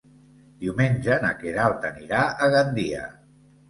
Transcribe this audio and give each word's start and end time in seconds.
Diumenge 0.63 1.19
na 1.27 1.31
Queralt 1.43 1.87
anirà 1.93 2.27
a 2.49 2.53
Gandia. 2.59 3.09